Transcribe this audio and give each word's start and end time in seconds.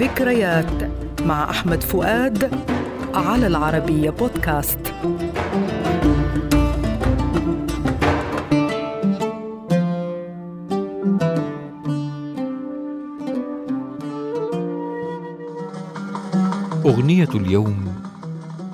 ذكريات 0.00 0.90
مع 1.22 1.50
أحمد 1.50 1.82
فؤاد 1.82 2.50
على 3.14 3.46
العربية 3.46 4.10
بودكاست. 4.10 4.78
أغنية 16.86 17.28
اليوم 17.34 17.94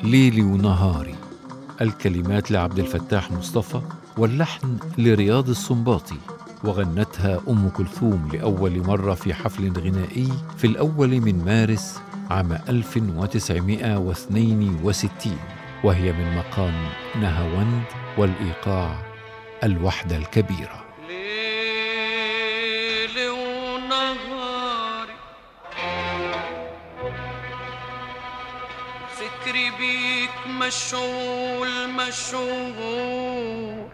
ليلي 0.02 0.42
ونهاري. 0.42 1.14
الكلمات 1.80 2.50
لعبد 2.50 2.78
الفتاح 2.78 3.32
مصطفى 3.32 3.80
واللحن 4.18 4.76
لرياض 4.98 5.48
السنباطي. 5.48 6.35
وغنتها 6.66 7.40
أم 7.48 7.68
كلثوم 7.68 8.28
لأول 8.32 8.82
مرة 8.86 9.14
في 9.14 9.34
حفل 9.34 9.72
غنائي 9.80 10.28
في 10.58 10.66
الأول 10.66 11.20
من 11.20 11.44
مارس 11.44 12.00
عام 12.30 12.52
1962 12.68 15.38
وهي 15.84 16.12
من 16.12 16.36
مقام 16.36 16.74
نهاوند 17.20 17.82
والإيقاع 18.18 18.96
الوحدة 19.64 20.16
الكبيرة. 20.16 20.84
ليل 21.08 23.28
ونهاري 23.28 25.12
فكري 29.16 29.70
بيك 29.70 30.30
مشغول 30.60 31.68
مشغول. 32.08 33.86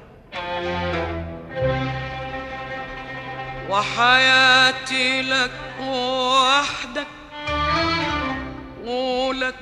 وحياتي 3.72 5.22
لك 5.22 5.50
وحدك 5.80 7.06
ولك 8.84 9.55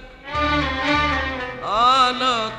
على 1.65 2.51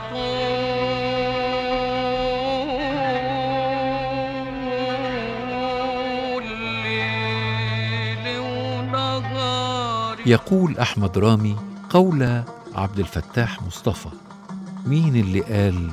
طول 5.11 6.43
ليل 6.83 8.39
ونهاري 8.39 10.23
يقول 10.25 10.77
أحمد 10.77 11.17
رامي 11.17 11.55
قول 11.89 12.43
عبد 12.75 12.99
الفتاح 12.99 13.61
مصطفى 13.61 14.09
مين 14.85 15.15
اللي 15.15 15.41
قال 15.41 15.89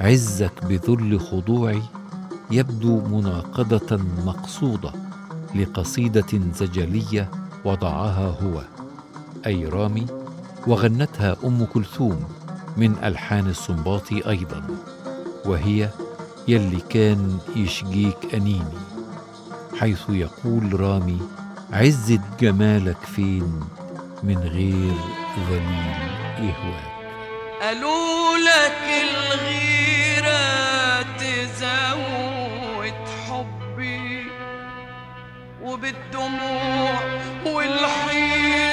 عزك 0.00 0.64
بذل 0.64 1.20
خضوعي؟ 1.20 1.82
يبدو 2.52 3.00
مناقضة 3.00 4.00
مقصودة 4.26 4.92
لقصيدة 5.54 6.40
زجلية 6.54 7.30
وضعها 7.64 8.36
هو. 8.42 8.62
أي 9.46 9.66
رامي 9.66 10.06
وغنتها 10.66 11.36
أم 11.44 11.64
كلثوم 11.64 12.24
من 12.76 12.94
ألحان 13.04 13.46
السنباطي 13.46 14.28
أيضا 14.28 14.62
وهي 15.44 15.88
يلي 16.48 16.80
كان 16.90 17.38
يشجيك 17.56 18.34
أنيني 18.34 18.78
حيث 19.80 20.00
يقول 20.08 20.80
رامي 20.80 21.18
عزة 21.72 22.20
جمالك 22.40 22.98
فين 23.16 23.60
من 24.22 24.38
غير 24.38 24.94
ذليل 25.50 26.10
يهواك 26.38 26.92
قالوا 27.62 28.38
لك 28.38 28.82
الغيرة 29.02 30.42
تزود 31.02 32.11
وبالدموع 35.82 36.98
والحيرة 37.46 38.71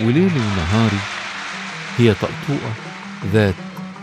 حبيبي 0.00 0.20
وليل 0.20 0.32
ونهاري 0.36 0.98
هي 1.96 2.14
طأطوئة 2.14 2.72
ذات 3.32 3.54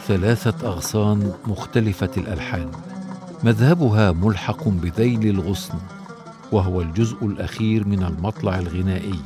ثلاثة 0.07 0.67
أغصان 0.67 1.33
مختلفة 1.47 2.09
الألحان. 2.17 2.71
مذهبها 3.43 4.11
ملحق 4.11 4.67
بذيل 4.67 5.29
الغصن 5.29 5.73
وهو 6.51 6.81
الجزء 6.81 7.25
الأخير 7.25 7.87
من 7.87 8.03
المطلع 8.03 8.59
الغنائي. 8.59 9.19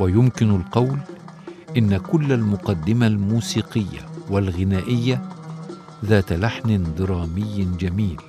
ويمكن 0.00 0.56
القول 0.56 0.98
إن 1.76 1.96
كل 1.96 2.32
المقدمة 2.32 3.06
الموسيقية 3.06 4.06
والغنائية 4.30 5.22
ذات 6.04 6.32
لحن 6.32 6.94
درامي 6.98 7.68
جميل 7.80 8.20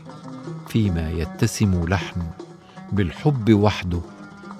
فيما 0.67 1.11
يتسم 1.11 1.85
لحن 1.87 2.21
بالحب 2.91 3.53
وحده 3.53 3.99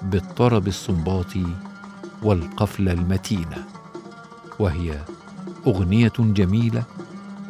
بالطرب 0.02 0.68
السنباطي 0.68 1.46
والقفلة 2.24 2.92
المتينة 2.92 3.64
وهي 4.58 4.98
أغنية 5.66 6.12
جميلة 6.18 6.82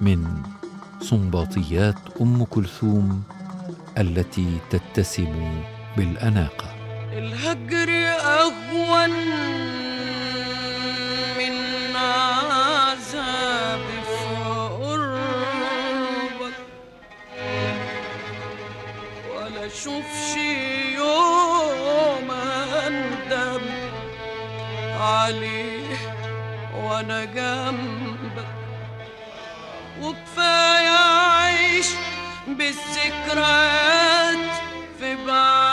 من 0.01 0.27
سنباطيات 1.01 1.95
أم 2.21 2.45
كلثوم 2.45 3.23
التي 3.99 4.59
تتسم 4.71 5.63
بالأناقة. 5.97 6.75
الهجر 7.13 7.89
أهون 8.21 9.11
من 11.39 11.97
عذاب 11.97 13.81
في 14.05 14.25
قربك 14.83 16.57
ولا 19.37 19.67
أشوفش 19.67 20.37
يوم 20.37 20.44
وأنا 26.75 27.25
جنبك. 27.25 28.47
وكفاية 30.01 30.97
أعيش 30.97 31.87
بالذكريات 32.49 34.39
في 34.99 35.17
بعدك 35.27 35.64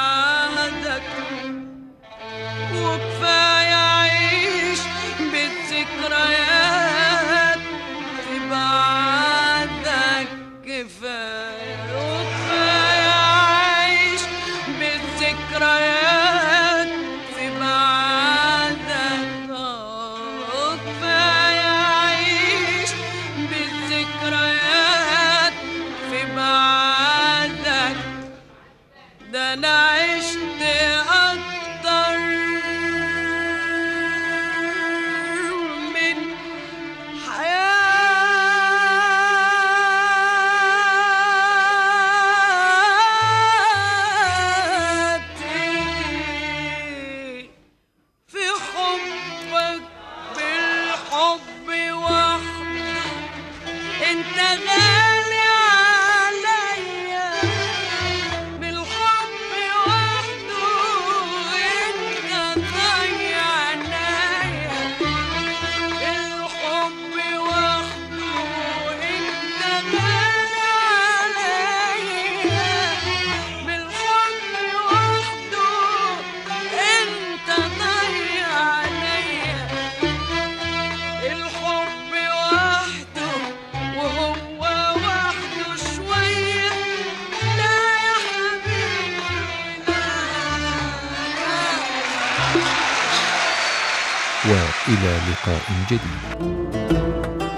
وإلى 94.45 95.17
لقاء 95.31 95.61
جديد. 95.89 96.01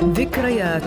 ذكريات 0.03 0.83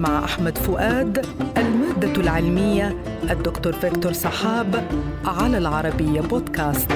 مع 0.00 0.24
أحمد 0.24 0.58
فؤاد 0.58 1.26
المادة 1.56 2.20
العلمية 2.20 2.96
الدكتور 3.30 3.72
فيكتور 3.72 4.12
سحاب 4.12 4.86
على 5.24 5.58
العربية 5.58 6.20
بودكاست. 6.20 6.90